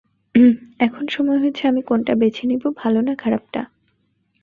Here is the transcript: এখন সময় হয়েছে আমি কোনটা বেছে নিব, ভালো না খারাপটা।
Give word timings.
এখন 0.79 1.05
সময় 1.07 1.39
হয়েছে 1.39 1.63
আমি 1.67 1.81
কোনটা 1.81 2.13
বেছে 2.15 2.43
নিব, 2.47 2.63
ভালো 2.77 2.99
না 3.01 3.13
খারাপটা। 3.15 3.61